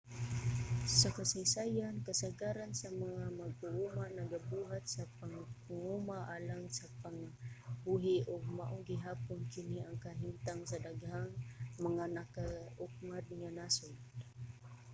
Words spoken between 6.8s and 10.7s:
pangabuhi ug mao gihapon kini ang kahimtang